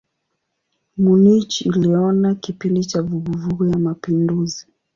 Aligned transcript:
Munich 1.01 1.55
iliona 1.61 2.35
kipindi 2.35 2.85
cha 2.85 3.01
vuguvugu 3.01 3.65
ya 3.65 3.77
mapinduzi. 3.79 4.67